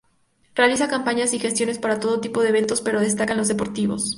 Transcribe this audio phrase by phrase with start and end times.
[0.55, 4.09] Realiza campañas y gestiones para todo tipo de eventos, pero destaca en los deportivos.